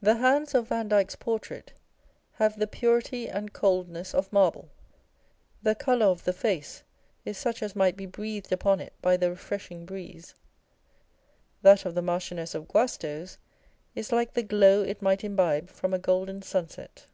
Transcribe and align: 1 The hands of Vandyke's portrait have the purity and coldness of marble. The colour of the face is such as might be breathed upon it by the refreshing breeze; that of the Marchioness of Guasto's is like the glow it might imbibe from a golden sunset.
1 0.00 0.16
The 0.16 0.20
hands 0.20 0.52
of 0.52 0.66
Vandyke's 0.68 1.14
portrait 1.14 1.72
have 2.32 2.58
the 2.58 2.66
purity 2.66 3.28
and 3.28 3.52
coldness 3.52 4.12
of 4.12 4.32
marble. 4.32 4.68
The 5.62 5.76
colour 5.76 6.06
of 6.06 6.24
the 6.24 6.32
face 6.32 6.82
is 7.24 7.38
such 7.38 7.62
as 7.62 7.76
might 7.76 7.96
be 7.96 8.04
breathed 8.04 8.50
upon 8.50 8.80
it 8.80 8.94
by 9.00 9.16
the 9.16 9.30
refreshing 9.30 9.86
breeze; 9.86 10.34
that 11.62 11.84
of 11.84 11.94
the 11.94 12.02
Marchioness 12.02 12.52
of 12.52 12.66
Guasto's 12.66 13.38
is 13.94 14.10
like 14.10 14.34
the 14.34 14.42
glow 14.42 14.82
it 14.82 15.00
might 15.02 15.22
imbibe 15.22 15.70
from 15.70 15.94
a 15.94 16.00
golden 16.00 16.42
sunset. 16.42 17.06